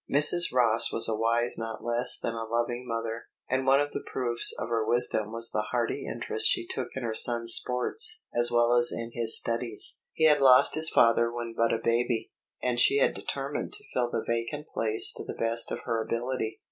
[0.11, 0.51] Mrs.
[0.51, 4.51] Ross was a wise not less than a loving mother, and one of the proofs
[4.57, 8.73] of her wisdom was the hearty interest she took in her son's sports as well
[8.73, 9.99] as in his studies.
[10.13, 12.31] He had lost his father when but a baby,
[12.63, 16.59] and she had determined to fill the vacant place to the best of her ability.